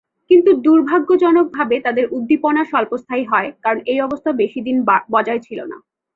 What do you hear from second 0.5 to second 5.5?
দুর্ভাগ্যজনকভাবে তাদের উদ্দীপনা স্বল্পস্থায়ী হয়, কারণ এ অবস্থা বেশিদিন বজায়